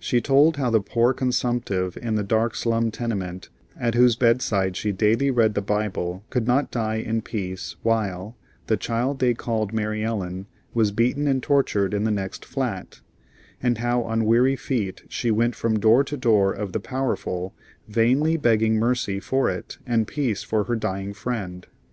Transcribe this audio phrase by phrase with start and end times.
[0.00, 4.90] She told how the poor consumptive in the dark slum tenement, at whose bedside she
[4.90, 8.36] daily read the Bible, could not die in peace while
[8.66, 13.00] "the child they called Mary Ellen" was beaten and tortured in the next flat;
[13.62, 17.54] and how on weary feet she went from door to door of the powerful,
[17.86, 21.68] vainly begging mercy for it and peace for her dying friend.